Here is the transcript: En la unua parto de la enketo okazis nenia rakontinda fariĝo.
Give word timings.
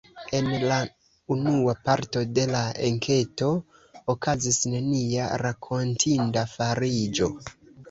En 0.35 0.45
la 0.69 0.77
unua 1.35 1.75
parto 1.89 2.23
de 2.37 2.45
la 2.55 2.61
enketo 2.87 3.51
okazis 4.15 4.59
nenia 4.75 5.29
rakontinda 5.45 6.49
fariĝo. 6.59 7.33